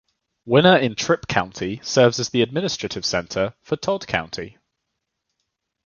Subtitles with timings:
[0.45, 4.57] Winner in Tripp County serves as the administrative center for Todd County.